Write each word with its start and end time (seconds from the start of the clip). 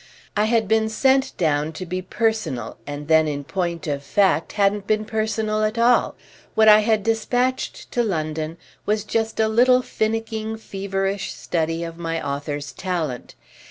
I 0.35 0.45
had 0.45 0.67
been 0.67 0.89
sent 0.89 1.37
down 1.37 1.73
to 1.73 1.85
be 1.85 2.01
personal 2.01 2.79
and 2.87 3.07
then 3.07 3.27
in 3.27 3.43
point 3.43 3.85
of 3.85 4.01
fact 4.01 4.53
hadn't 4.53 4.87
been 4.87 5.05
personal 5.05 5.63
at 5.63 5.77
all: 5.77 6.15
what 6.55 6.67
I 6.67 6.79
had 6.79 7.03
dispatched 7.03 7.91
to 7.91 8.01
London 8.01 8.57
was 8.87 9.03
just 9.03 9.39
a 9.39 9.47
little 9.47 9.83
finicking 9.83 10.57
feverish 10.57 11.33
study 11.35 11.83
of 11.83 11.99
my 11.99 12.19
author's 12.19 12.71
talent. 12.71 13.35